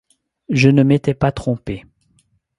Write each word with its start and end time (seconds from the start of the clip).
Je 0.49 0.69
ne 0.69 0.81
m’étais 0.81 1.13
pas 1.13 1.31
trompé. 1.31 1.85